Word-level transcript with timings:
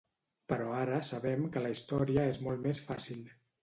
Però 0.53 0.69
ara 0.77 1.03
sabem 1.11 1.45
que 1.53 1.65
la 1.69 1.75
història 1.77 2.29
és 2.35 2.43
molt 2.51 2.69
més 2.69 2.85
fàcil. 2.91 3.27